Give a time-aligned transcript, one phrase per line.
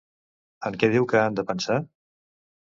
[0.69, 1.79] En què diu que han de pensar?